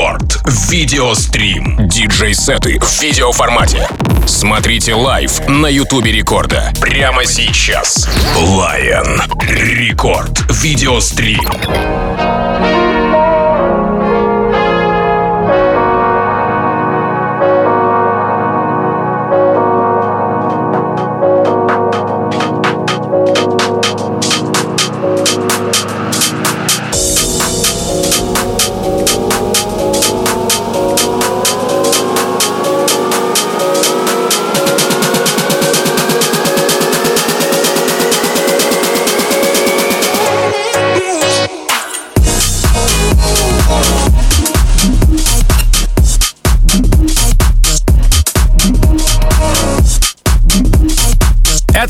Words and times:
Record. 0.00 0.40
Video 0.70 1.14
Stream. 1.14 1.76
Диджей-сеты 1.86 2.80
в 2.80 3.02
видеоформате. 3.02 3.86
Смотрите 4.26 4.94
live 4.94 5.46
на 5.46 5.66
Ютубе 5.66 6.10
Рекорда. 6.10 6.72
Прямо 6.80 7.26
сейчас. 7.26 8.08
Lion. 8.34 9.20
Record. 9.46 10.40
Video 10.62 10.96
Stream. 10.96 11.44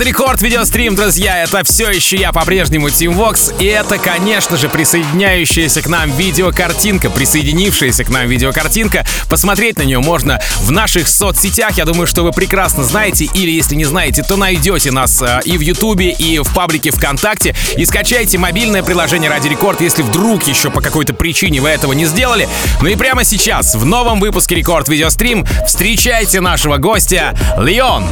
Patrick 0.00 0.16
рекорд 0.30 0.42
видеострим, 0.42 0.94
друзья. 0.94 1.42
Это 1.42 1.64
все 1.64 1.90
еще 1.90 2.16
я 2.16 2.30
по-прежнему 2.30 2.86
Team 2.86 3.16
Vox. 3.16 3.52
И 3.58 3.64
это, 3.64 3.98
конечно 3.98 4.56
же, 4.56 4.68
присоединяющаяся 4.68 5.82
к 5.82 5.88
нам 5.88 6.08
видеокартинка, 6.12 7.10
присоединившаяся 7.10 8.04
к 8.04 8.10
нам 8.10 8.28
видеокартинка. 8.28 9.04
Посмотреть 9.28 9.78
на 9.78 9.82
нее 9.82 9.98
можно 9.98 10.40
в 10.60 10.70
наших 10.70 11.08
соцсетях. 11.08 11.72
Я 11.78 11.84
думаю, 11.84 12.06
что 12.06 12.22
вы 12.22 12.30
прекрасно 12.30 12.84
знаете. 12.84 13.24
Или 13.34 13.50
если 13.50 13.74
не 13.74 13.84
знаете, 13.84 14.22
то 14.22 14.36
найдете 14.36 14.92
нас 14.92 15.20
э, 15.20 15.40
и 15.46 15.58
в 15.58 15.62
Ютубе, 15.62 16.12
и 16.12 16.38
в 16.38 16.54
паблике 16.54 16.92
ВКонтакте. 16.92 17.56
И 17.76 17.84
скачайте 17.84 18.38
мобильное 18.38 18.84
приложение 18.84 19.28
Ради 19.28 19.48
Рекорд, 19.48 19.80
если 19.80 20.02
вдруг 20.02 20.46
еще 20.46 20.70
по 20.70 20.80
какой-то 20.80 21.12
причине 21.12 21.60
вы 21.60 21.70
этого 21.70 21.92
не 21.92 22.06
сделали. 22.06 22.48
Ну 22.82 22.86
и 22.86 22.94
прямо 22.94 23.24
сейчас, 23.24 23.74
в 23.74 23.84
новом 23.84 24.20
выпуске 24.20 24.54
Рекорд 24.54 24.88
Видеострим, 24.88 25.44
встречайте 25.66 26.40
нашего 26.40 26.76
гостя 26.76 27.36
Леон. 27.58 28.06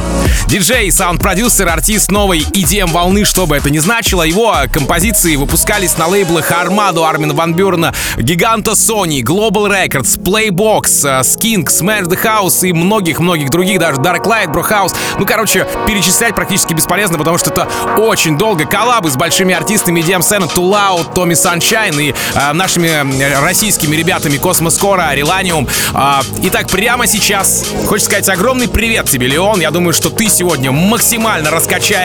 Диджей, 0.47 0.91
саунд-продюсер, 0.91 1.69
артист 1.69 2.08
новой 2.11 2.39
EDM 2.39 2.91
волны, 2.91 3.25
что 3.25 3.45
бы 3.45 3.55
это 3.55 3.69
ни 3.69 3.77
значило. 3.79 4.23
Его 4.23 4.55
композиции 4.71 5.35
выпускались 5.35 5.97
на 5.97 6.07
лейблах 6.07 6.51
Armada, 6.51 7.07
Армина 7.07 7.33
Ван 7.33 7.53
Бюрена, 7.53 7.93
Гиганта 8.17 8.71
Sony, 8.71 9.21
Global 9.21 9.69
Records, 9.69 10.19
Playbox, 10.19 11.07
э, 11.07 11.21
Skink, 11.21 11.65
Smash 11.65 12.05
the 12.05 12.19
House 12.21 12.67
и 12.67 12.73
многих-многих 12.73 13.49
других, 13.49 13.79
даже 13.79 13.99
Darklight, 13.99 14.47
Bro 14.47 14.67
House. 14.69 14.95
Ну, 15.19 15.25
короче, 15.25 15.67
перечислять 15.87 16.33
практически 16.33 16.73
бесполезно, 16.73 17.17
потому 17.17 17.37
что 17.37 17.51
это 17.51 17.67
очень 17.97 18.37
долго. 18.37 18.65
Коллабы 18.65 19.11
с 19.11 19.15
большими 19.15 19.53
артистами 19.53 20.01
EDM 20.01 20.21
сцены 20.21 20.45
Loud, 20.45 21.13
Tommy 21.13 21.33
Sunshine 21.33 22.01
и 22.01 22.15
э, 22.33 22.53
нашими 22.53 22.87
э, 22.87 23.39
российскими 23.41 23.95
ребятами 23.95 24.37
Космос 24.37 24.77
Кора, 24.77 25.13
Relanium. 25.13 25.67
Э, 25.93 26.21
итак, 26.43 26.69
прямо 26.69 27.05
сейчас 27.07 27.65
хочется 27.85 28.09
сказать 28.09 28.29
огромный 28.29 28.67
привет 28.67 29.09
тебе, 29.09 29.27
Леон. 29.27 29.59
Я 29.59 29.71
думаю, 29.71 29.93
что 29.93 30.09
ты 30.09 30.27
сегодня 30.29 30.71
максимально 30.71 31.51
раскачаешь 31.51 31.98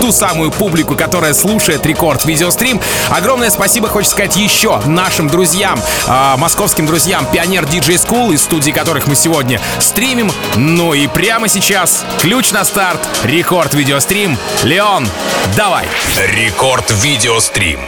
ту 0.00 0.12
самую 0.12 0.50
публику, 0.50 0.96
которая 0.96 1.34
слушает 1.34 1.84
рекорд 1.86 2.24
видеострим. 2.24 2.80
Огромное 3.10 3.50
спасибо, 3.50 3.88
хочется 3.88 4.12
сказать, 4.12 4.36
еще 4.36 4.80
нашим 4.86 5.28
друзьям, 5.28 5.80
э, 6.06 6.34
московским 6.36 6.86
друзьям, 6.86 7.26
Пионер 7.32 7.66
Диджей 7.66 7.96
School, 7.96 8.32
из 8.34 8.42
студии 8.42 8.70
которых 8.70 9.06
мы 9.06 9.14
сегодня 9.14 9.60
стримим. 9.78 10.30
Ну 10.56 10.94
и 10.94 11.06
прямо 11.06 11.48
сейчас 11.48 12.04
ключ 12.20 12.50
на 12.52 12.64
старт, 12.64 13.00
рекорд 13.24 13.74
видеострим. 13.74 14.38
Леон, 14.62 15.08
давай! 15.56 15.86
Рекорд 16.16 16.90
Видеострим. 17.02 17.80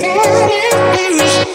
That 0.00 1.53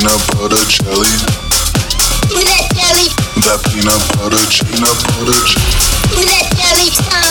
peanut 0.00 0.26
butter 0.32 0.64
jelly. 0.64 1.12
That 3.44 3.60
peanut 3.68 4.00
butter 4.16 4.40
peanut 4.64 4.96
butter 5.12 5.36
jelly. 5.44 6.00
Jelly 6.56 7.29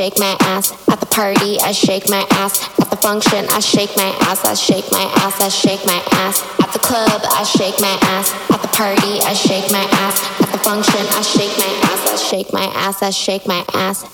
shake 0.00 0.18
my 0.18 0.34
ass. 0.40 0.72
At 0.88 0.98
the 0.98 1.04
party, 1.04 1.60
I 1.60 1.72
shake 1.72 2.08
my 2.08 2.24
ass. 2.30 2.56
At 2.80 2.88
the 2.88 2.96
function, 2.96 3.44
I 3.50 3.60
shake 3.60 3.94
my 3.98 4.16
ass. 4.28 4.42
I 4.46 4.54
shake 4.54 4.90
my 4.90 5.04
ass. 5.20 5.38
I 5.42 5.50
shake 5.50 5.84
my 5.84 6.00
ass. 6.24 6.40
At 6.58 6.72
the 6.72 6.78
club, 6.78 7.20
I 7.28 7.44
shake 7.44 7.78
my 7.82 7.98
ass. 8.16 8.32
At 8.48 8.62
the 8.62 8.68
party, 8.68 9.20
I 9.20 9.34
shake 9.34 9.70
my 9.70 9.84
ass. 10.00 10.16
At 10.40 10.52
the 10.52 10.58
function, 10.64 11.04
I 11.04 11.20
shake 11.20 11.52
my 11.58 11.68
ass. 11.84 12.00
I 12.08 12.16
shake 12.16 12.50
my 12.50 12.64
ass. 12.64 13.02
I 13.02 13.10
shake 13.10 13.46
my 13.46 13.62
ass. 13.74 14.06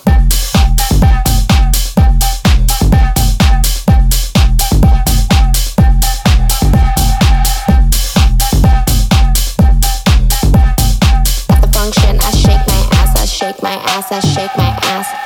I 13.18 13.28
shake 13.28 13.62
my 13.62 13.74
ass, 13.94 14.10
I 14.10 14.20
shake 14.20 14.56
my 14.56 14.70
ass. 14.82 15.25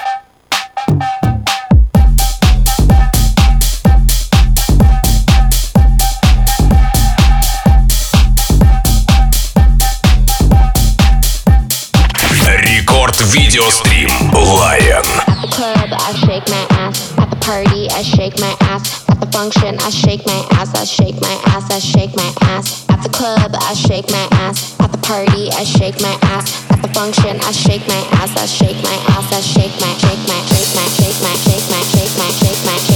At 15.28 15.42
the 15.42 15.48
club, 15.52 15.88
I 15.92 16.12
shake 16.24 16.48
my 16.48 16.64
ass. 16.80 17.18
At 17.18 17.28
the 17.28 17.36
party, 17.36 17.90
I 17.90 18.02
shake 18.02 18.38
my 18.40 18.56
ass. 18.72 19.06
At 19.08 19.20
the 19.20 19.26
function, 19.26 19.78
I 19.80 19.90
shake 19.90 20.24
my 20.24 20.40
ass. 20.52 20.74
I 20.74 20.84
shake 20.84 21.20
my 21.20 21.36
ass. 21.52 21.70
I 21.70 21.78
shake 21.78 22.16
my 22.16 22.32
ass. 22.40 22.88
At 22.88 23.02
the 23.02 23.10
club, 23.10 23.52
I 23.52 23.74
shake 23.74 24.08
my 24.10 24.26
ass. 24.32 24.80
At 24.80 24.92
the 24.92 24.98
party, 24.98 25.50
I 25.52 25.64
shake 25.64 26.00
my 26.00 26.16
ass 26.22 26.70
At 26.70 26.80
the 26.80 26.88
function. 26.88 27.36
I 27.40 27.52
shake 27.52 27.86
my 27.86 28.00
ass, 28.20 28.34
I 28.36 28.46
shake 28.46 28.82
my 28.82 28.96
ass, 29.12 29.28
I 29.32 29.40
shake 29.40 29.76
my, 29.80 29.92
shake 30.00 30.24
my, 30.28 30.40
shake 30.48 30.72
my, 30.74 30.86
shake 30.96 31.20
my, 31.20 31.34
shake 31.44 31.66
my, 31.70 31.82
shake 31.92 32.16
my, 32.16 32.30
shake 32.40 32.64
my, 32.64 32.89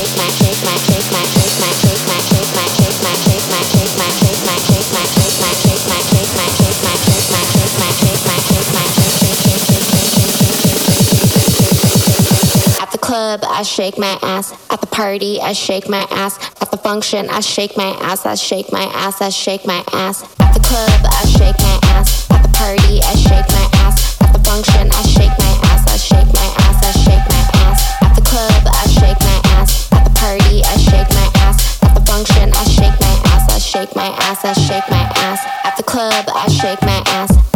club, 13.14 13.44
I 13.46 13.62
shake 13.62 13.96
my 13.96 14.18
ass. 14.22 14.50
At 14.72 14.80
the 14.80 14.88
party, 14.88 15.40
I 15.40 15.52
shake 15.52 15.88
my 15.88 16.04
ass. 16.10 16.34
At 16.60 16.72
the 16.72 16.76
function, 16.76 17.30
I 17.30 17.38
shake 17.38 17.76
my 17.76 17.90
ass, 18.02 18.26
I 18.26 18.34
shake 18.34 18.72
my 18.72 18.86
ass, 19.04 19.22
I 19.22 19.28
shake 19.28 19.64
my 19.64 19.84
ass. 19.92 20.24
At 20.40 20.52
the 20.52 20.58
club, 20.58 21.00
I 21.20 21.22
shake 21.38 21.58
my 21.62 21.78
ass. 21.94 22.28
At 22.34 22.42
the 22.42 22.50
party, 22.58 22.94
I 23.06 23.14
shake 23.14 23.48
my 23.54 23.66
ass. 23.86 24.20
At 24.20 24.32
the 24.34 24.42
function, 24.42 24.90
I 24.90 25.02
shake 25.14 25.34
my 25.38 25.54
ass, 25.70 25.82
I 25.94 25.96
shake 25.96 26.30
my 26.34 26.48
ass, 26.66 26.78
I 26.82 26.92
shake 27.06 27.24
my 27.30 27.42
ass. 27.62 27.80
At 28.02 28.14
the 28.18 28.24
club, 28.26 28.62
I 28.82 28.84
shake 28.98 29.20
my 29.30 29.38
ass. 29.58 29.70
At 29.92 30.04
the 30.06 30.14
party, 30.18 30.56
I 30.66 30.76
shake 30.88 31.10
my 31.14 31.28
ass. 31.46 31.58
At 31.86 31.94
the 31.94 32.02
function, 32.10 32.50
I 32.50 32.64
shake 32.66 32.98
my 32.98 33.14
ass, 33.30 33.44
I 33.54 33.58
shake 33.62 33.94
my 33.94 34.10
ass, 34.26 34.44
I 34.44 34.54
shake 34.54 34.88
my 34.90 35.04
ass. 35.22 35.40
At 35.62 35.76
the 35.76 35.84
club, 35.84 36.24
I 36.34 36.48
shake 36.50 36.82
my 36.82 37.00
ass. 37.14 37.53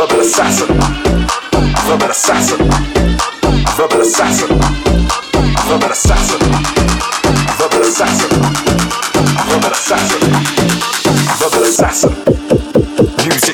verbal 0.00 0.20
assassin, 0.20 0.66
verbal 1.84 2.10
assassin, 2.10 2.56
verbal 3.76 4.00
assassin, 4.00 4.48
verbal 5.68 5.90
assassin, 5.90 6.38
verbal 7.58 7.82
assassin, 7.82 8.30
verbal 9.46 9.72
assassin, 9.72 10.20
verbal 11.38 11.64
assassin. 11.64 13.49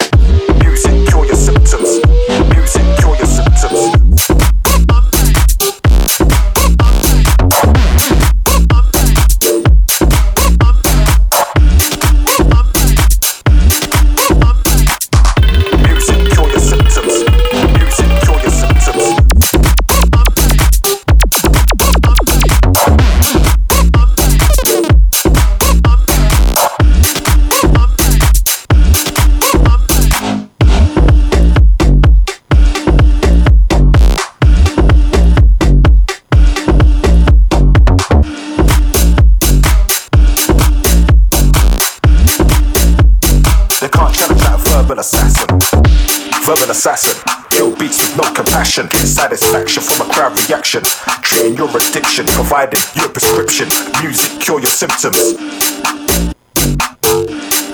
Kill 46.87 47.75
beats 47.75 47.99
with 47.99 48.17
no 48.17 48.33
compassion. 48.33 48.87
Get 48.87 49.09
Satisfaction 49.09 49.83
from 49.83 50.09
a 50.09 50.15
crowd 50.15 50.39
reaction. 50.47 50.85
Treating 51.21 51.57
your 51.57 51.69
addiction, 51.77 52.27
providing 52.27 52.79
your 52.95 53.09
prescription. 53.09 53.67
Music 54.01 54.41
cure 54.41 54.61
your 54.61 54.71
symptoms. 54.71 55.35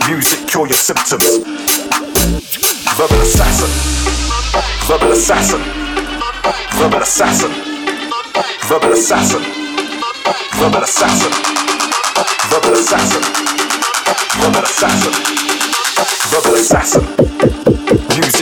Music 0.09 0.49
cure 0.49 0.65
your 0.65 0.81
symptoms. 0.81 1.45
Verbal 2.97 3.21
assassin. 3.21 3.69
Verbal 4.89 5.13
assassin. 5.13 5.61
Verbal 6.81 7.03
assassin. 7.03 7.53
Verbal 8.65 8.93
assassin. 8.93 9.43
Verbal 10.57 10.83
assassin. 10.85 11.33
Verbal 12.49 12.73
assassin. 12.73 13.23
Verbal 14.41 14.65
assassin. 14.65 15.13
Verbal 16.33 16.55
assassin. 16.55 17.05
Music. 18.17 18.42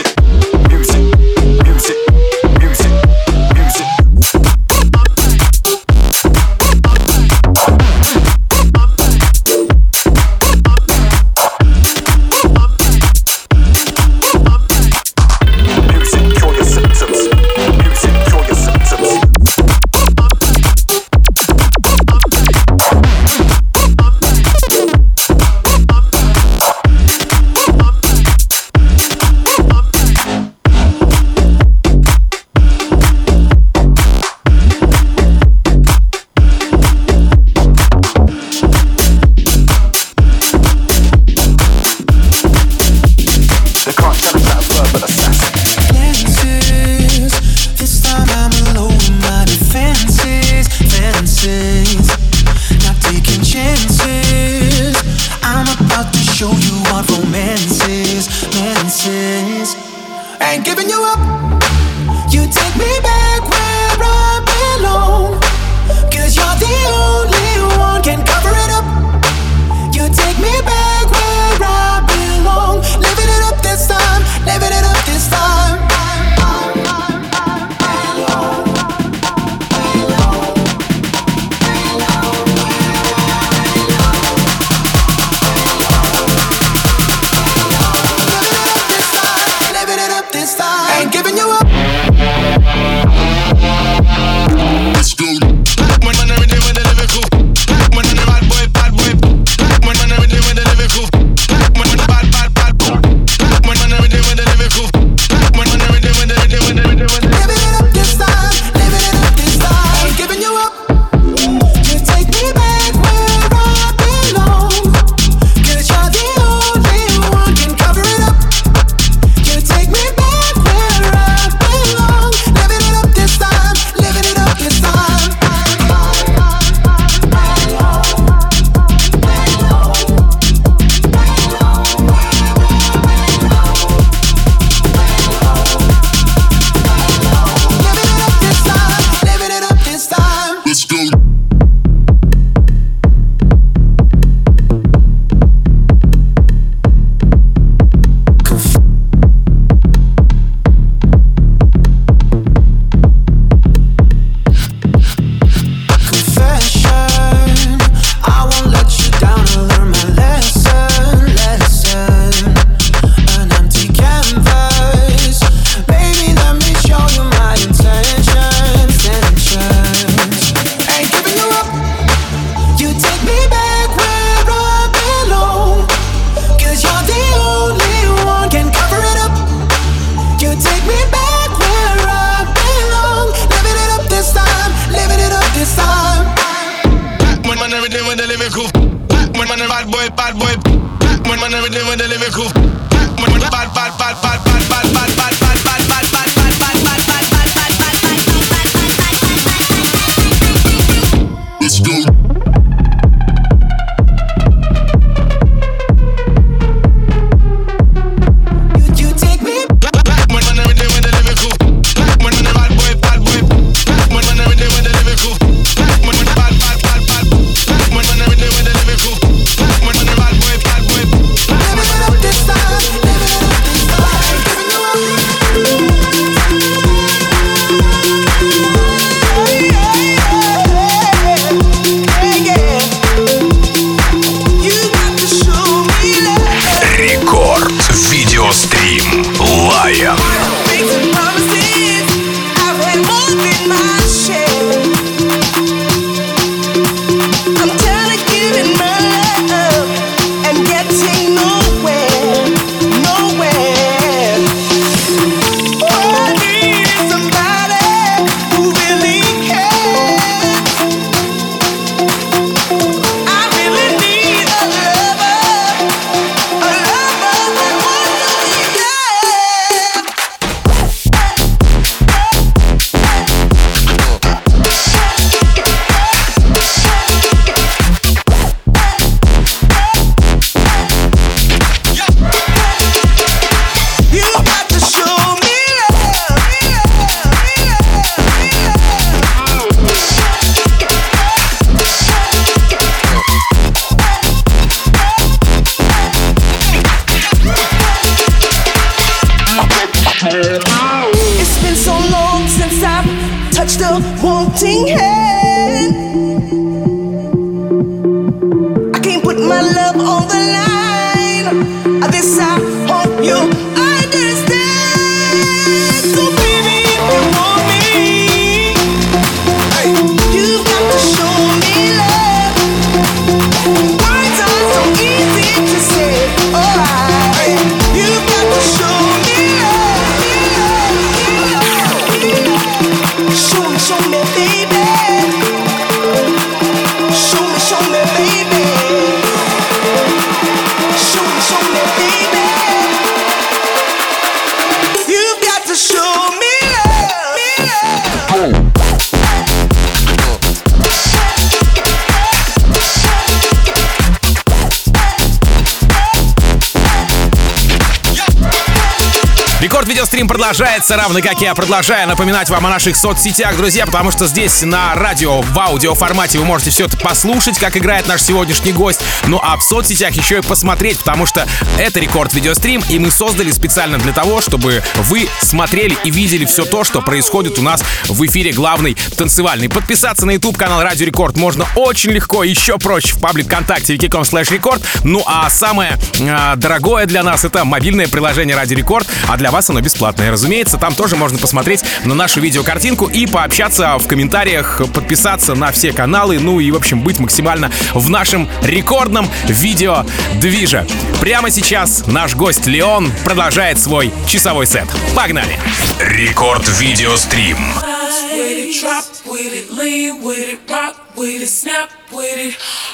Рекорд 359.61 359.87
видеострим 359.87 360.27
продолжается, 360.27 360.97
равно 360.97 361.21
как 361.21 361.39
я 361.39 361.53
продолжаю 361.53 362.07
напоминать 362.07 362.49
вам 362.49 362.65
о 362.65 362.69
наших 362.71 362.95
соцсетях, 362.95 363.55
друзья, 363.55 363.85
потому 363.85 364.09
что 364.09 364.25
здесь 364.25 364.63
на 364.63 364.95
радио 364.95 365.41
в 365.41 365.59
аудио 365.59 365.93
формате 365.93 366.39
вы 366.39 366.45
можете 366.45 366.71
все 366.71 366.85
это 366.87 366.97
послушать, 366.97 367.59
как 367.59 367.77
играет 367.77 368.07
наш 368.07 368.23
сегодняшний 368.23 368.71
гость. 368.71 369.01
Ну 369.27 369.39
а 369.39 369.55
в 369.57 369.61
соцсетях 369.61 370.15
еще 370.15 370.39
и 370.39 370.41
посмотреть, 370.41 370.97
потому 370.97 371.27
что 371.27 371.47
это 371.77 371.99
рекорд 371.99 372.33
видеострим, 372.33 372.81
и 372.89 372.97
мы 372.97 373.11
создали 373.11 373.51
специально 373.51 373.99
для 373.99 374.13
того, 374.13 374.41
чтобы 374.41 374.81
вы 374.95 375.29
смотрели 375.41 375.95
и 376.05 376.09
видели 376.09 376.45
все 376.45 376.65
то, 376.65 376.83
что 376.83 377.03
происходит 377.03 377.59
у 377.59 377.61
нас 377.61 377.83
в 378.07 378.25
эфире 378.25 378.53
главный 378.53 378.95
танцевальный. 379.15 379.69
Подписаться 379.69 380.25
на 380.25 380.31
YouTube 380.31 380.57
канал 380.57 380.81
Радио 380.81 381.05
Рекорд 381.05 381.37
можно 381.37 381.67
очень 381.75 382.09
легко, 382.09 382.43
еще 382.43 382.79
проще 382.79 383.13
в 383.13 383.19
паблик 383.19 383.45
ВКонтакте 383.45 383.93
vk.com 383.93 384.23
slash 384.23 384.51
record. 384.51 384.81
Ну 385.03 385.21
а 385.27 385.47
самое 385.51 385.99
э, 386.19 386.53
дорогое 386.55 387.05
для 387.05 387.21
нас 387.21 387.45
это 387.45 387.63
мобильное 387.63 388.07
приложение 388.07 388.55
Радио 388.55 388.75
Рекорд, 388.75 389.07
а 389.27 389.37
для 389.37 389.50
вас 389.51 389.69
оно 389.69 389.81
бесплатное. 389.81 390.31
Разумеется, 390.31 390.77
там 390.77 390.95
тоже 390.95 391.15
можно 391.15 391.37
посмотреть 391.37 391.83
на 392.05 392.15
нашу 392.15 392.39
видеокартинку 392.39 393.07
и 393.07 393.27
пообщаться 393.27 393.97
в 393.97 394.07
комментариях, 394.07 394.81
подписаться 394.93 395.55
на 395.55 395.71
все 395.71 395.93
каналы, 395.93 396.39
ну 396.39 396.59
и, 396.59 396.71
в 396.71 396.75
общем, 396.75 397.01
быть 397.01 397.19
максимально 397.19 397.71
в 397.93 398.09
нашем 398.09 398.49
рекордном 398.63 399.29
видео 399.45 400.05
движе. 400.35 400.87
Прямо 401.19 401.51
сейчас 401.51 402.07
наш 402.07 402.35
гость 402.35 402.65
Леон 402.65 403.11
продолжает 403.23 403.79
свой 403.79 404.11
часовой 404.27 404.65
сет. 404.65 404.87
Погнали! 405.15 405.59
Рекорд 405.99 406.67
видеострим. 406.79 407.57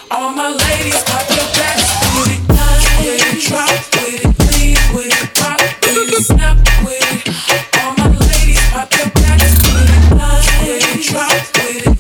All 0.10 0.32
my 0.34 0.50
ladies, 0.50 1.04
pop 1.04 1.30
your 1.30 1.38
backs 1.58 1.84
with 2.16 2.32
it, 2.32 2.42
with 3.04 3.34
it, 3.34 3.48
drop 3.48 3.70
with 3.70 4.26
it, 4.26 4.57
with 6.84 7.04
it. 7.16 7.78
All 7.84 7.94
my 7.98 8.08
ladies 8.18 8.62
pop 8.72 8.92
your 8.98 9.10
back 9.10 9.40
with 9.42 9.90
it. 10.64 11.12
Drop 11.12 11.32
with 11.32 11.88
it. 11.88 11.97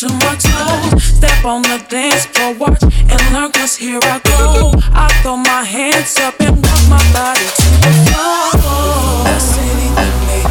To 0.00 0.08
my 0.14 0.34
toes. 0.36 1.02
Step 1.02 1.44
on 1.44 1.60
the 1.60 1.84
dance 1.90 2.24
floor, 2.24 2.54
watch 2.54 2.82
and 2.82 3.34
learn, 3.34 3.52
cause 3.52 3.76
here 3.76 4.00
I 4.02 4.18
go. 4.24 4.72
I 4.94 5.12
throw 5.20 5.36
my 5.36 5.62
hands 5.62 6.18
up 6.20 6.40
and 6.40 6.56
rock 6.56 6.82
my 6.88 7.12
body 7.12 7.44
to 7.44 7.68
the 7.84 7.92
floor. 8.08 9.24
That's 9.24 9.58
anything 9.58 10.49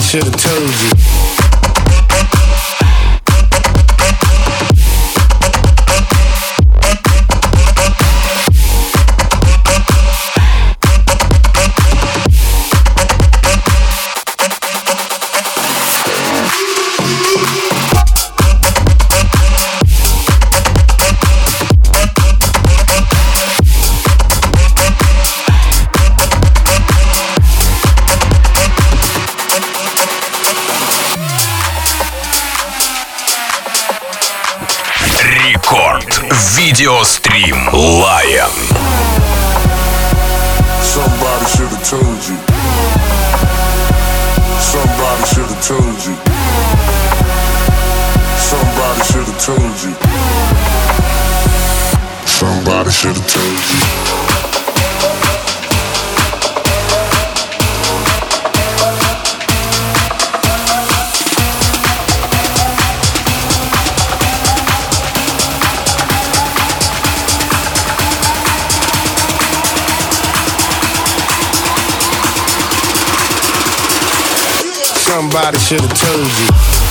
Should've 0.00 0.36
told 0.36 0.98
you. 0.98 1.03
Видеострим. 36.84 37.70
Lion. 37.72 38.13
Somebody 75.34 75.58
should 75.58 75.80
have 75.80 75.98
told 75.98 76.28
you. 76.28 76.83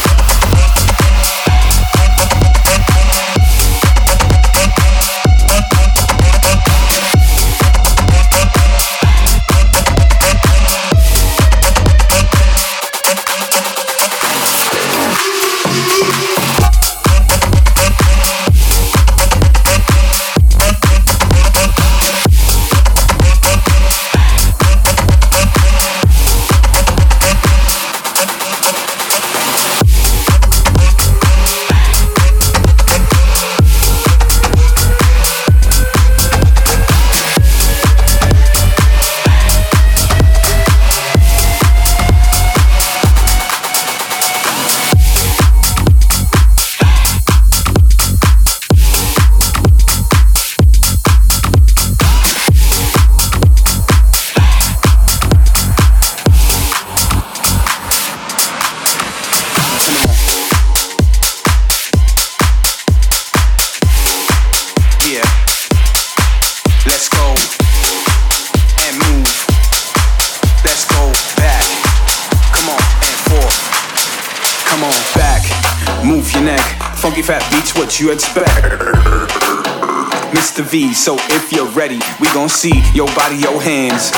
See 82.63 82.79
your 82.95 83.11
body, 83.11 83.35
your 83.35 83.59
hands. 83.59 84.15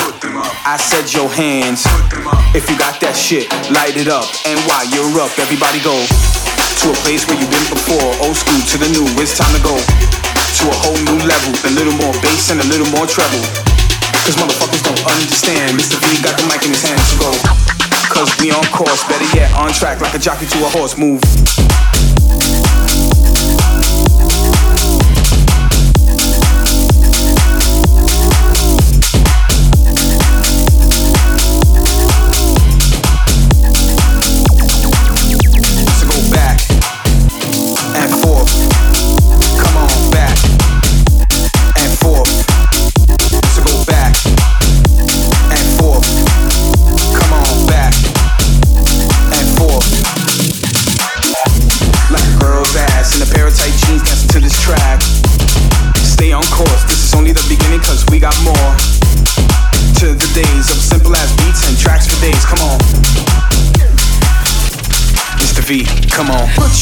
I 0.62 0.78
said 0.78 1.10
your 1.10 1.26
hands. 1.26 1.82
If 2.54 2.70
you 2.70 2.78
got 2.78 3.02
that 3.02 3.18
shit, 3.18 3.50
light 3.74 3.98
it 3.98 4.06
up. 4.06 4.22
And 4.46 4.54
while 4.70 4.86
you're 4.86 5.10
up, 5.18 5.34
everybody 5.34 5.82
go 5.82 5.98
to 5.98 6.86
a 6.94 6.96
place 7.02 7.26
where 7.26 7.34
you've 7.34 7.50
been 7.50 7.66
before. 7.66 8.06
Old 8.22 8.38
school 8.38 8.62
to 8.70 8.76
the 8.78 8.86
new, 8.94 9.02
it's 9.18 9.34
time 9.34 9.50
to 9.50 9.62
go 9.66 9.74
to 9.74 10.62
a 10.70 10.76
whole 10.78 11.00
new 11.10 11.18
level. 11.26 11.58
A 11.66 11.72
little 11.74 11.96
more 11.98 12.14
bass 12.22 12.54
and 12.54 12.62
a 12.62 12.68
little 12.70 12.86
more 12.94 13.10
treble. 13.10 13.42
Cause 14.22 14.38
motherfuckers 14.38 14.86
don't 14.86 15.02
understand. 15.10 15.74
Mr. 15.74 15.98
V 15.98 16.22
got 16.22 16.38
the 16.38 16.46
mic 16.46 16.62
in 16.62 16.70
his 16.70 16.86
hands 16.86 17.02
to 17.10 17.16
go. 17.18 17.34
Cause 18.14 18.30
we 18.38 18.54
on 18.54 18.62
course, 18.70 19.02
better 19.10 19.26
yet, 19.34 19.50
on 19.58 19.74
track 19.74 19.98
like 19.98 20.14
a 20.14 20.22
jockey 20.22 20.46
to 20.54 20.58
a 20.62 20.70
horse. 20.70 20.94
Move. 20.94 21.18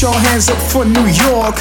Your 0.05 0.13
hands 0.29 0.49
up 0.49 0.61
for 0.71 0.85
New 0.85 1.07
York. 1.25 1.55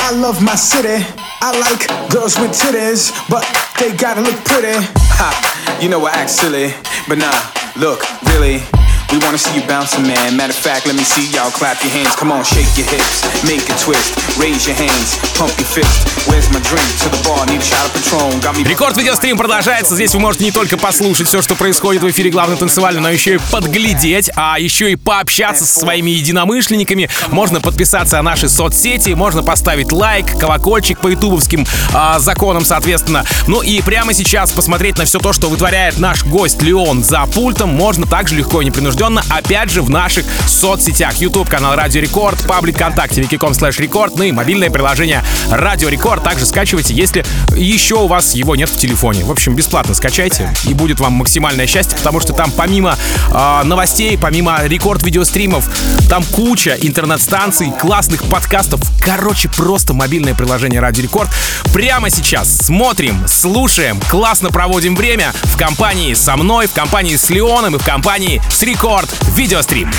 I 0.00 0.10
love 0.16 0.42
my 0.42 0.54
city. 0.54 1.04
I 1.42 1.52
like 1.60 1.84
girls 2.08 2.38
with 2.40 2.52
titties, 2.52 3.12
but 3.28 3.44
they 3.78 3.94
gotta 3.94 4.22
look 4.22 4.36
pretty. 4.46 4.72
Ha, 5.20 5.78
you 5.78 5.90
know 5.90 6.06
I 6.06 6.12
act 6.12 6.30
silly, 6.30 6.72
but 7.06 7.18
nah, 7.18 7.38
look, 7.76 8.00
really. 8.32 8.87
We 9.10 9.16
wanna 9.24 9.38
see 9.38 9.58
you 9.58 9.66
bouncing, 9.66 10.06
man. 10.06 10.36
Matter 10.36 10.52
of 10.52 10.58
fact, 10.58 10.84
let 10.84 10.94
me 10.94 11.02
see 11.02 11.32
y'all 11.32 11.50
clap 11.50 11.82
your 11.82 11.90
hands. 11.92 12.14
Come 12.14 12.30
on, 12.30 12.44
shake 12.44 12.68
your 12.76 12.86
hips, 12.86 13.24
make 13.42 13.64
a 13.70 13.76
twist, 13.80 14.12
raise 14.36 14.66
your 14.66 14.76
hands, 14.76 15.16
pump 15.32 15.48
your 15.56 15.64
fist. 15.64 16.28
Where's 16.28 16.52
my 16.52 16.60
drink? 16.60 16.84
To 17.00 17.08
the 17.08 17.16
bar, 17.24 17.46
need 17.46 17.56
a 17.56 17.64
shot 17.64 17.86
of 17.88 17.94
Patron. 17.94 18.38
Got 18.42 18.58
me. 18.58 18.68
Рекорд 18.68 18.98
видеострим 18.98 19.38
продолжается. 19.38 19.94
Здесь 19.94 20.12
вы 20.12 20.20
можете 20.20 20.44
не 20.44 20.50
только 20.50 20.76
послушать 20.76 21.26
все, 21.26 21.40
что 21.40 21.54
происходит 21.54 22.02
в 22.02 22.10
эфире 22.10 22.30
главной 22.30 22.58
танцевальной, 22.58 23.00
но 23.00 23.08
еще 23.08 23.36
и 23.36 23.38
подглядеть, 23.50 24.30
а 24.36 24.58
еще 24.58 24.92
и 24.92 24.96
пообщаться 24.96 25.64
со 25.64 25.80
своими 25.80 26.10
единомышленниками. 26.10 27.08
Можно 27.28 27.62
подписаться 27.62 28.16
на 28.16 28.22
наши 28.22 28.50
соцсети, 28.50 29.14
можно 29.14 29.42
поставить 29.42 29.90
лайк, 29.90 30.38
колокольчик 30.38 31.00
по 31.00 31.08
ютубовским 31.08 31.66
а, 31.94 32.18
законам, 32.18 32.66
соответственно. 32.66 33.24
Ну 33.46 33.62
и 33.62 33.80
прямо 33.80 34.12
сейчас 34.12 34.52
посмотреть 34.52 34.98
на 34.98 35.06
все 35.06 35.18
то, 35.18 35.32
что 35.32 35.48
вытворяет 35.48 35.98
наш 35.98 36.24
гость 36.24 36.60
Леон 36.60 37.02
за 37.02 37.24
пультом, 37.24 37.70
можно 37.70 38.06
также 38.06 38.34
легко 38.34 38.60
и 38.60 38.66
непринужденно, 38.66 38.97
опять 39.30 39.70
же, 39.70 39.82
в 39.82 39.90
наших 39.90 40.26
соцсетях. 40.46 41.14
YouTube 41.20 41.48
канал 41.48 41.76
Радио 41.76 42.00
Рекорд, 42.00 42.44
паблик 42.46 42.74
ВКонтакте, 42.74 43.20
vk.com 43.20 43.52
slash 43.52 43.80
record, 43.80 44.16
ну 44.16 44.24
и 44.24 44.32
мобильное 44.32 44.70
приложение 44.70 45.22
Радио 45.50 45.88
Рекорд. 45.88 46.24
Также 46.24 46.44
скачивайте, 46.44 46.94
если 46.94 47.24
еще 47.56 47.94
у 47.94 48.08
вас 48.08 48.34
его 48.34 48.56
нет 48.56 48.68
в 48.68 48.76
телефоне. 48.76 49.24
В 49.24 49.30
общем, 49.30 49.54
бесплатно 49.54 49.94
скачайте, 49.94 50.52
и 50.64 50.74
будет 50.74 50.98
вам 50.98 51.12
максимальное 51.12 51.66
счастье, 51.66 51.96
потому 51.96 52.20
что 52.20 52.32
там 52.32 52.50
помимо 52.50 52.96
э, 53.32 53.62
новостей, 53.64 54.18
помимо 54.18 54.64
рекорд 54.64 55.04
видеостримов, 55.04 55.68
там 56.08 56.24
куча 56.24 56.76
интернет-станций, 56.80 57.70
классных 57.70 58.24
подкастов. 58.24 58.80
Короче, 59.04 59.48
просто 59.48 59.94
мобильное 59.94 60.34
приложение 60.34 60.80
Радио 60.80 61.04
Рекорд. 61.04 61.30
Прямо 61.72 62.10
сейчас 62.10 62.56
смотрим, 62.58 63.26
слушаем, 63.28 64.00
классно 64.08 64.50
проводим 64.50 64.96
время 64.96 65.32
в 65.44 65.56
компании 65.56 66.14
со 66.14 66.36
мной, 66.36 66.66
в 66.66 66.72
компании 66.72 67.16
с 67.16 67.30
Леоном 67.30 67.76
и 67.76 67.78
в 67.78 67.84
компании 67.84 68.42
с 68.50 68.62
Рекорд 68.62 68.87
Рекорд 68.88 69.14
Видеострим. 69.34 69.92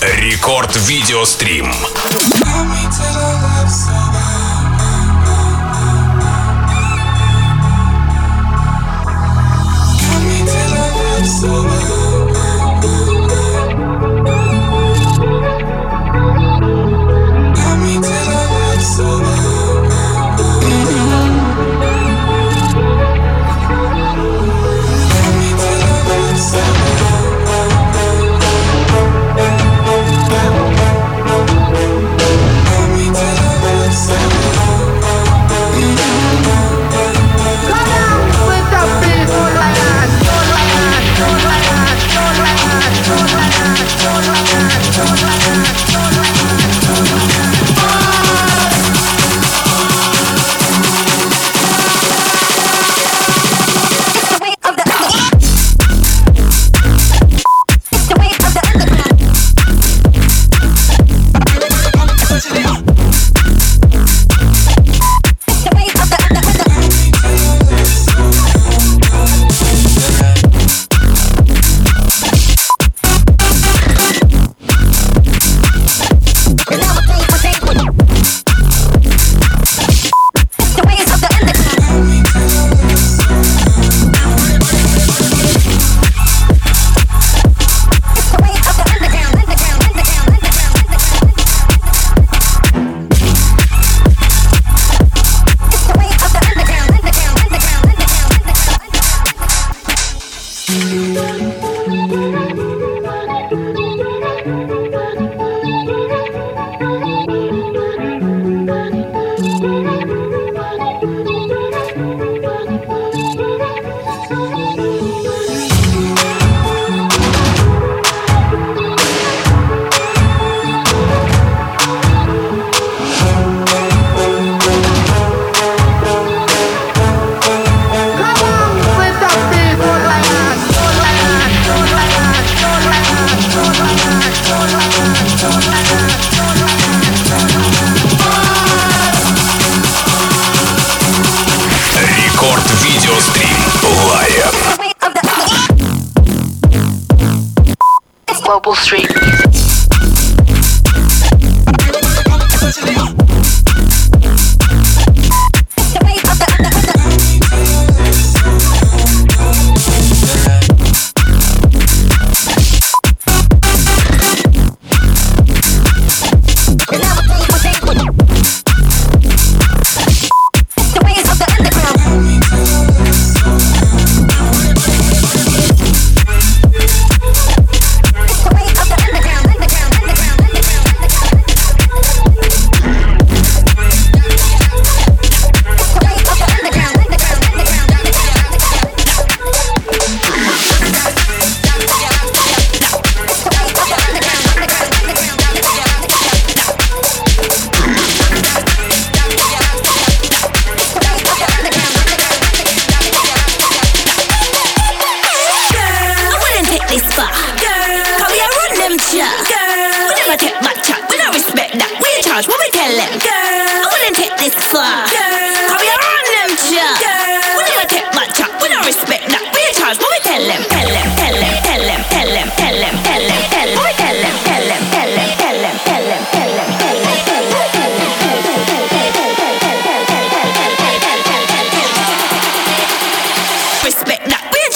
Рекорд 0.00 0.74
Видеострим. 0.88 1.70
Рекорд 11.20 12.01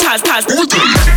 cause, 0.07 0.21
cause. 0.21 1.16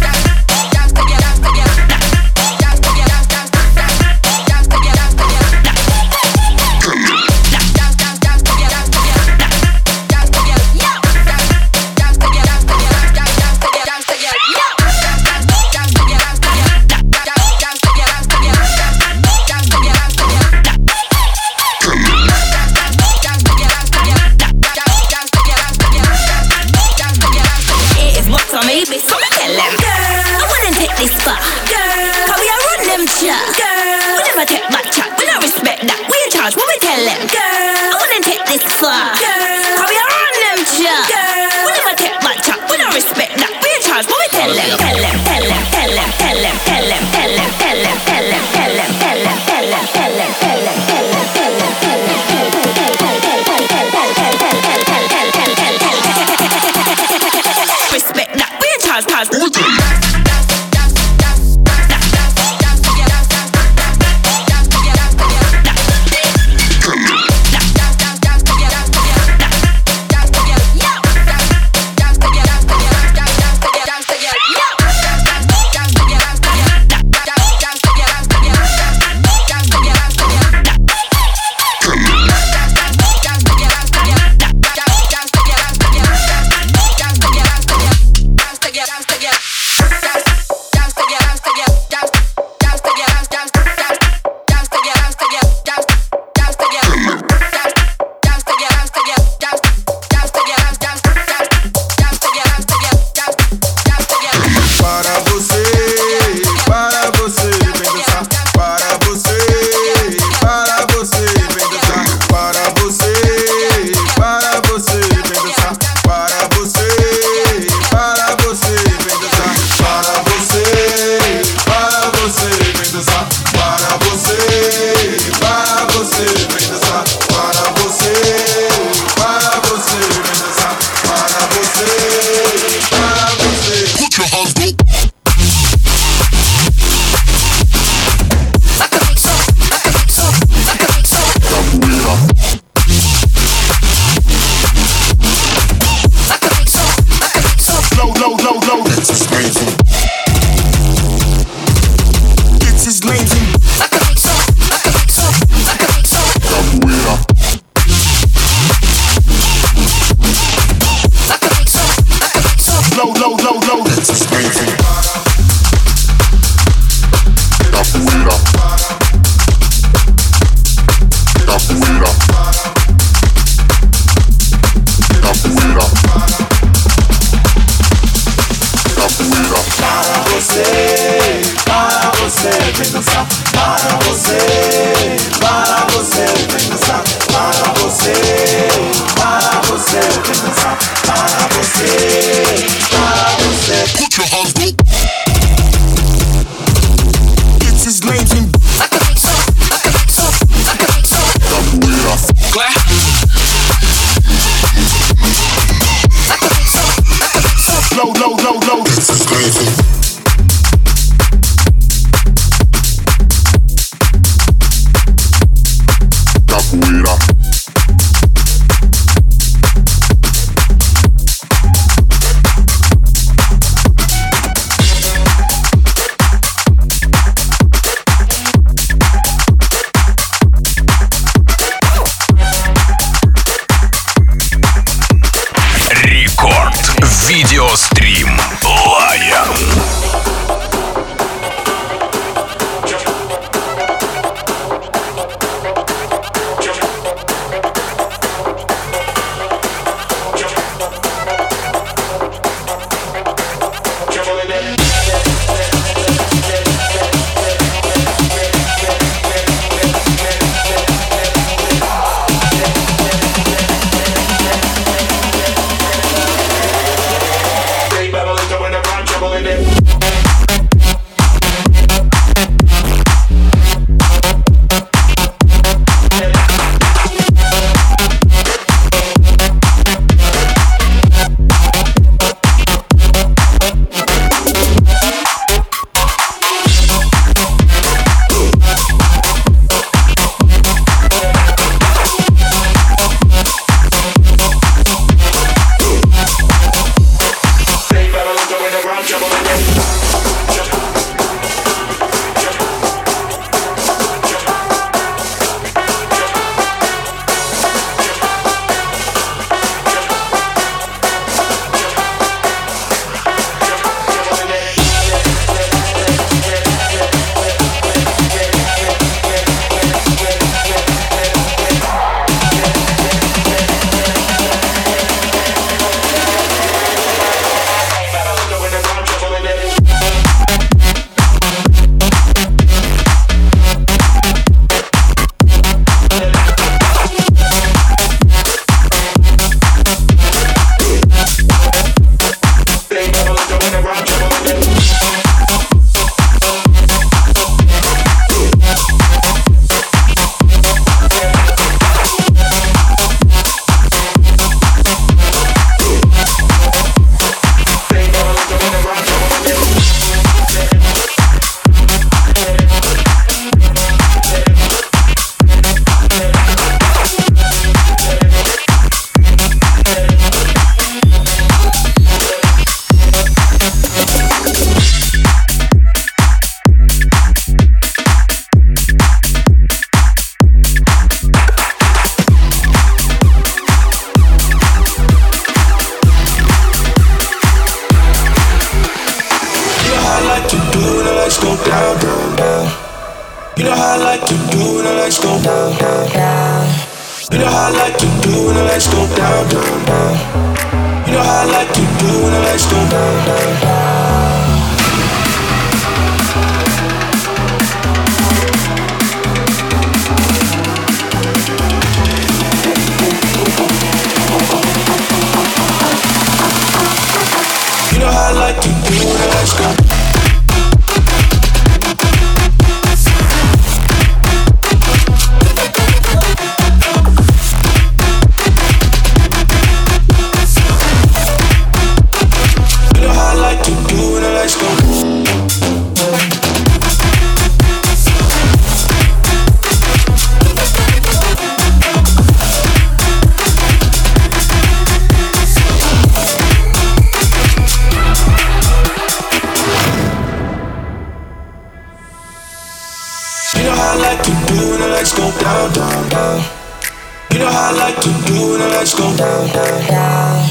Lights 458.81 458.95
go 458.95 459.14
down, 459.14 459.47
down, 459.53 459.81
down. 459.93 460.49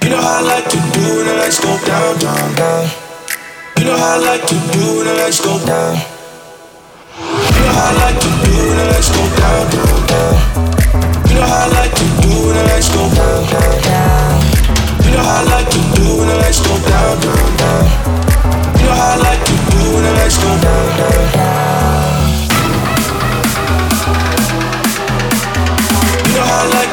You 0.00 0.08
know 0.08 0.16
how 0.16 0.38
I 0.38 0.48
like 0.48 0.64
to 0.64 0.78
do 0.96 1.04
when 1.16 1.26
the 1.28 1.34
lights 1.36 1.60
go 1.60 1.76
down, 1.84 2.16
down, 2.16 2.54
down. 2.56 2.88
You 3.76 3.84
know 3.84 3.96
how 3.98 4.16
I 4.16 4.24
like 4.32 4.46
to 4.48 4.56
do 4.72 4.96
when 4.96 5.04
the 5.04 5.14
lights 5.20 5.44
go 5.44 5.52
down. 5.60 5.92
You 7.20 7.60
know 7.60 7.76
how 7.76 7.92
I 7.92 8.00
like 8.00 8.18
to 8.24 8.30
do 8.32 8.52
when 8.64 8.76
the 8.80 8.86
lights 8.88 9.12
go 9.12 9.22
down, 9.36 9.64
down, 9.76 10.06
down. 10.08 10.32
You 11.28 11.34
know 11.36 11.44
how 11.44 11.64
I 11.64 11.76
like 11.76 11.92
to 12.00 12.06
do 12.24 12.32
when 12.48 12.56
the 12.56 12.64
lights 12.64 12.88
go 12.88 13.02
down, 13.12 13.44
down, 13.52 13.76
down. 13.84 14.40
You 15.04 15.10
know 15.12 15.20
how 15.20 15.36
I 15.36 15.52
like 15.52 15.68
to 15.68 15.80
do 16.00 16.04
when 16.16 16.28
the 16.32 16.36
lights 16.40 16.60
go 16.64 16.72
down, 16.80 17.14
down, 17.20 17.56
down. 17.60 17.84
You 18.80 18.86
know 18.88 18.96
how 18.96 19.12
I 19.12 19.20
like 19.20 19.42
to 19.44 19.52
do 19.52 19.76
it, 20.00 20.16
let's 20.16 20.38
go. 20.38 21.45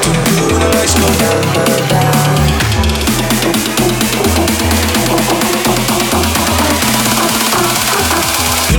You 0.03 0.11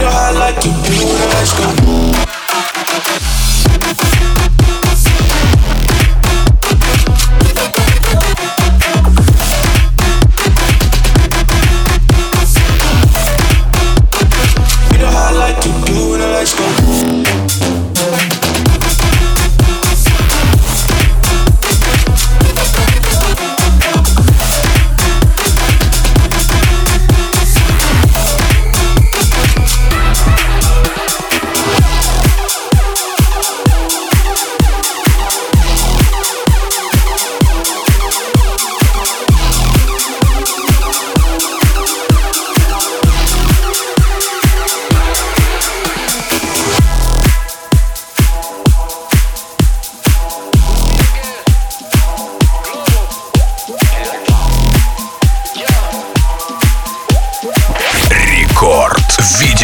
know 0.01 0.11
how 0.11 0.29
I 0.29 0.33
like 0.39 0.61
to 0.61 0.69
be 0.69 0.99
when 0.99 1.17
the 1.17 1.27
lights 1.33 1.53
go. 1.57 1.65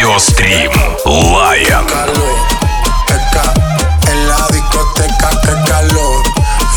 Видеострим. 0.00 0.70
Лайон. 1.04 1.86
En 4.08 4.28
la 4.28 4.46
discoteca, 4.50 5.30
que 5.42 5.70
calor. 5.70 6.22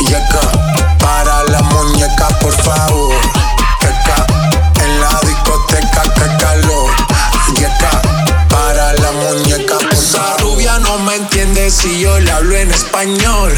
Yeca, 0.02 0.98
para 1.00 1.44
la 1.46 1.62
muñeca, 1.62 2.28
por 2.42 2.54
favor. 2.54 3.16
Yeca, 3.82 4.26
en 4.84 5.00
la 5.00 5.20
discoteca, 5.22 6.04
que 6.14 6.44
calor. 6.44 6.92
Yeca, 7.56 8.02
para 8.50 8.94
la 8.94 9.12
muñeca, 9.12 9.78
por 9.78 9.94
Esa 9.94 10.38
rubia 10.38 10.80
no 10.80 11.00
me 11.00 11.16
entiende 11.16 11.70
si 11.70 12.00
yo 12.00 12.20
le 12.20 12.32
hablo 12.32 12.56
en 12.56 12.72
español. 12.72 13.58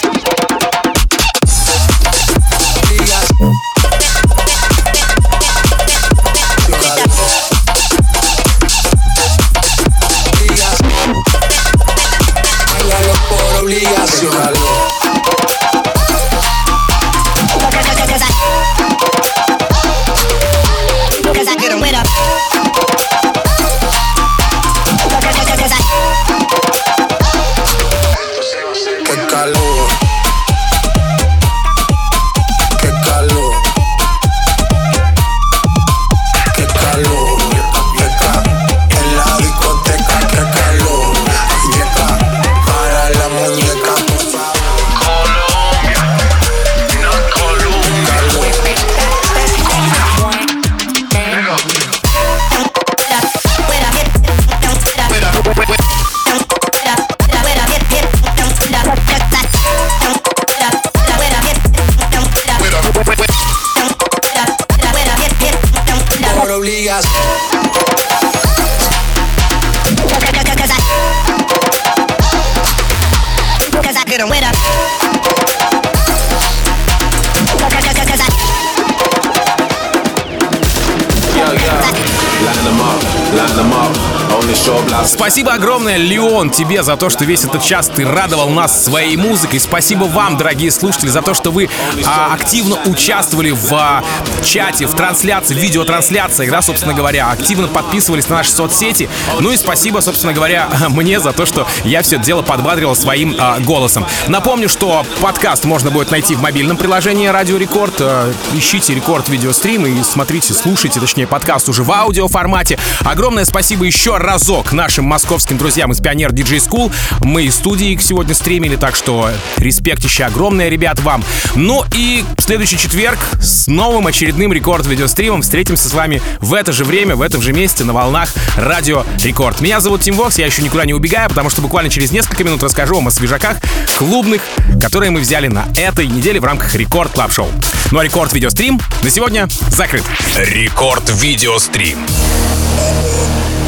Спасибо 85.05 85.53
огромное, 85.53 85.97
Леон, 85.97 86.51
тебе 86.51 86.83
за 86.83 86.95
то, 86.95 87.09
что 87.09 87.25
весь 87.25 87.43
этот 87.45 87.63
час 87.63 87.89
ты 87.93 88.05
радовал 88.05 88.49
нас 88.49 88.85
своей 88.85 89.17
музыкой. 89.17 89.59
Спасибо 89.59 90.03
вам, 90.03 90.37
дорогие 90.37 90.69
слушатели, 90.69 91.09
за 91.09 91.23
то, 91.23 91.33
что 91.33 91.51
вы 91.51 91.67
а, 92.05 92.33
активно 92.33 92.77
участвовали 92.85 93.51
в 93.51 93.73
а, 93.73 94.03
чате, 94.43 94.85
в 94.85 94.93
трансляции, 94.93 95.55
в 95.55 95.57
видеотрансляциях, 95.57 96.51
да, 96.51 96.61
собственно 96.61 96.93
говоря, 96.93 97.31
активно 97.31 97.67
подписывались 97.67 98.29
на 98.29 98.37
наши 98.37 98.51
соцсети. 98.51 99.09
Ну 99.39 99.51
и 99.51 99.57
спасибо, 99.57 99.99
собственно 99.99 100.33
говоря, 100.33 100.69
мне 100.89 101.19
за 101.19 101.33
то, 101.33 101.45
что 101.45 101.67
я 101.83 102.03
все 102.03 102.17
это 102.17 102.25
дело 102.25 102.43
подбадрил 102.43 102.95
своим 102.95 103.35
а, 103.39 103.59
голосом. 103.59 104.05
Напомню, 104.27 104.69
что 104.69 105.05
подкаст 105.21 105.65
можно 105.65 105.89
будет 105.89 106.11
найти 106.11 106.35
в 106.35 106.41
мобильном 106.41 106.77
приложении 106.77 107.27
Радио 107.27 107.57
Рекорд. 107.57 107.95
А, 107.99 108.31
ищите 108.53 108.93
Рекорд 108.93 109.27
видеострим 109.27 109.87
и 109.87 110.03
смотрите, 110.03 110.53
слушайте, 110.53 110.99
точнее, 110.99 111.25
подкаст 111.25 111.67
уже 111.67 111.83
в 111.83 111.91
аудиоформате. 111.91 112.77
Огромное 113.03 113.45
спасибо 113.45 113.85
еще 113.85 114.17
разок 114.51 114.73
нашим 114.73 115.05
московским 115.05 115.57
друзьям 115.57 115.93
из 115.93 116.01
Pioneer 116.01 116.33
DJ 116.33 116.57
School. 116.57 116.91
Мы 117.21 117.43
из 117.43 117.55
студии 117.55 117.91
их 117.91 118.01
сегодня 118.01 118.33
стримили, 118.33 118.75
так 118.75 118.97
что 118.97 119.29
респект 119.55 120.03
еще 120.03 120.25
огромное, 120.25 120.67
ребят, 120.67 120.99
вам. 120.99 121.23
Ну 121.55 121.85
и 121.95 122.25
следующий 122.37 122.77
четверг 122.77 123.17
с 123.39 123.67
новым 123.67 124.07
очередным 124.07 124.51
рекорд 124.51 124.85
видеостримом 124.87 125.41
встретимся 125.41 125.87
с 125.87 125.93
вами 125.93 126.21
в 126.41 126.53
это 126.53 126.73
же 126.73 126.83
время, 126.83 127.15
в 127.15 127.21
этом 127.21 127.41
же 127.41 127.53
месте 127.53 127.85
на 127.85 127.93
волнах 127.93 128.33
Радио 128.57 129.05
Рекорд. 129.23 129.61
Меня 129.61 129.79
зовут 129.79 130.01
Тим 130.01 130.15
Вокс, 130.15 130.37
я 130.37 130.47
еще 130.47 130.61
никуда 130.61 130.83
не 130.83 130.93
убегаю, 130.93 131.29
потому 131.29 131.49
что 131.49 131.61
буквально 131.61 131.89
через 131.89 132.11
несколько 132.11 132.43
минут 132.43 132.61
расскажу 132.61 132.95
вам 132.95 133.07
о 133.07 133.11
свежаках 133.11 133.55
клубных, 133.97 134.41
которые 134.81 135.11
мы 135.11 135.21
взяли 135.21 135.47
на 135.47 135.65
этой 135.77 136.07
неделе 136.07 136.41
в 136.41 136.43
рамках 136.43 136.75
Record 136.75 137.13
Club 137.13 137.31
Show. 137.31 137.47
Ну 137.91 137.99
а 137.99 138.03
Рекорд 138.03 138.33
видеострим 138.33 138.81
на 139.01 139.09
сегодня 139.09 139.47
закрыт. 139.69 140.03
Рекорд. 140.35 141.09
Видеострим. 141.21 141.99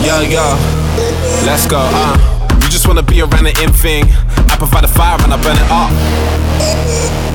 Yo, 0.03 0.19
yo, 0.19 0.43
let's 1.45 1.65
go, 1.65 1.79
uh. 1.79 2.59
You 2.61 2.67
just 2.67 2.87
wanna 2.87 3.03
be 3.03 3.21
around 3.21 3.45
the 3.45 3.63
in 3.63 3.71
thing. 3.71 4.03
I 4.51 4.55
provide 4.57 4.83
the 4.83 4.89
fire 4.89 5.17
and 5.23 5.33
I 5.33 5.41
burn 5.41 5.55
it 5.55 5.71
up. 5.71 7.32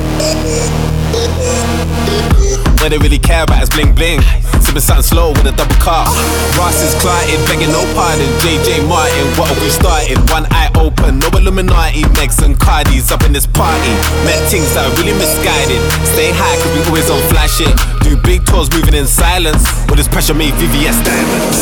What 2.79 2.97
they 2.97 2.97
really 2.97 3.19
care 3.19 3.43
about 3.43 3.61
is 3.61 3.69
bling 3.69 3.93
bling. 3.93 4.21
Sipping 4.65 4.81
something 4.81 5.03
slow 5.03 5.29
with 5.29 5.45
a 5.45 5.53
double 5.53 5.75
cup. 5.77 6.09
Ross 6.57 6.81
is 6.81 6.95
clotted, 6.97 7.37
begging 7.45 7.69
no 7.69 7.85
pardon. 7.93 8.25
JJ 8.41 8.87
Martin, 8.89 9.27
what 9.37 9.49
have 9.49 9.61
we 9.61 9.69
started? 9.69 10.17
One 10.31 10.47
eye 10.49 10.71
open, 10.73 11.19
no 11.19 11.27
Illuminati. 11.29 12.01
Megs 12.17 12.41
and 12.43 12.57
Cardis 12.57 13.11
up 13.11 13.21
in 13.23 13.31
this 13.31 13.45
party. 13.45 13.93
Met 14.25 14.41
things 14.49 14.73
that 14.73 14.89
are 14.89 14.93
really 14.97 15.13
misguided. 15.13 15.77
Stay 16.17 16.31
high, 16.33 16.57
cause 16.61 16.73
we 16.73 16.81
always 16.89 17.09
on 17.09 17.21
flash 17.29 17.61
shit. 17.61 17.69
Do 18.01 18.17
big 18.25 18.45
tours 18.45 18.71
moving 18.71 18.95
in 18.95 19.05
silence. 19.05 19.69
All 19.89 19.95
this 19.95 20.07
pressure 20.07 20.33
made 20.33 20.53
VVS 20.55 20.97
diamonds. 21.05 21.59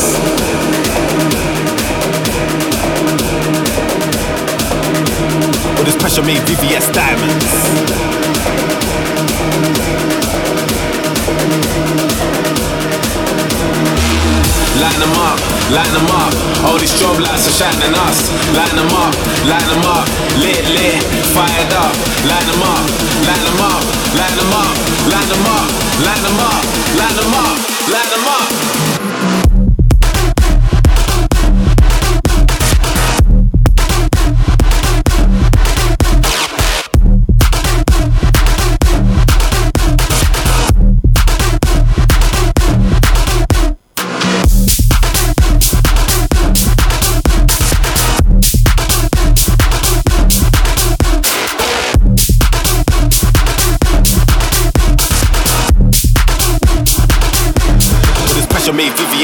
All 5.75 5.83
this 5.83 5.97
pressure 5.99 6.23
made 6.23 6.39
VVS 6.47 6.93
diamonds. 6.93 8.16
Line 14.77 14.99
them 15.01 15.15
up, 15.17 15.39
line 15.73 15.91
them 15.91 16.07
up. 16.07 16.31
All 16.63 16.77
these 16.77 16.93
strobe 16.93 17.19
lights 17.19 17.47
are 17.49 17.55
shining 17.59 17.95
us. 18.07 18.29
Line 18.55 18.75
them 18.77 18.93
up, 18.95 19.13
line 19.43 19.67
them 19.67 19.83
up. 19.89 20.07
Lit, 20.39 20.63
lit, 20.71 21.03
fired 21.33 21.73
up. 21.73 21.95
Line 22.23 22.47
up, 22.61 22.87
line 23.27 23.43
up, 23.59 23.83
line 24.15 24.39
up, 24.47 24.75
line 24.95 25.35
up, 25.35 25.57
line 25.99 26.25
up, 26.29 26.61
line 26.95 27.17
up, 27.35 27.57
line 27.91 28.09
them 28.09 28.27
up. 28.27 28.66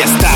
fiesta. 0.05 0.32